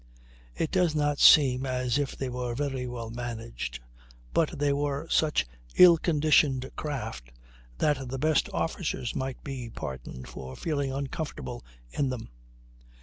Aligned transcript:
It 0.55 0.71
does 0.71 0.95
not 0.95 1.19
seem 1.19 1.63
as 1.63 1.99
if 1.99 2.17
they 2.17 2.27
were 2.27 2.55
very 2.55 2.87
well 2.87 3.11
managed; 3.11 3.79
but 4.33 4.57
they 4.57 4.73
were 4.73 5.07
such 5.09 5.45
ill 5.75 5.95
conditioned 5.99 6.71
craft 6.75 7.31
that 7.77 8.09
the 8.09 8.17
best 8.17 8.49
officers 8.51 9.15
might 9.15 9.43
be 9.43 9.69
pardoned 9.69 10.27
for 10.27 10.55
feeling 10.55 10.91
uncomfortable 10.91 11.63
in 11.91 12.09
them. 12.09 12.29